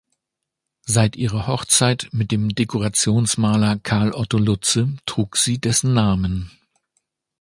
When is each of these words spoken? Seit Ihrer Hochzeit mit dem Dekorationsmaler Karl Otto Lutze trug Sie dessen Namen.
Seit 0.87 1.15
Ihrer 1.15 1.45
Hochzeit 1.45 2.09
mit 2.11 2.31
dem 2.31 2.55
Dekorationsmaler 2.55 3.77
Karl 3.77 4.13
Otto 4.13 4.39
Lutze 4.39 4.97
trug 5.05 5.37
Sie 5.37 5.59
dessen 5.59 5.93
Namen. 5.93 6.49